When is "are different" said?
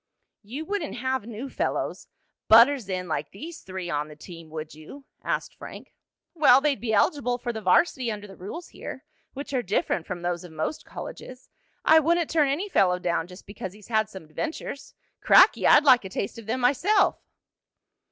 9.53-10.07